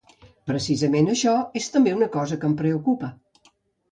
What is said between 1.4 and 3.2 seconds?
és també una cosa que em preocupa.